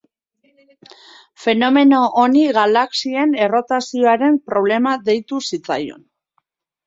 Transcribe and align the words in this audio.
Fenomeno 1.41 1.99
honi 2.21 2.45
galaxien 2.57 3.35
errotazioaren 3.47 4.41
problema 4.49 4.95
deitu 5.11 5.43
zitzaion. 5.51 6.01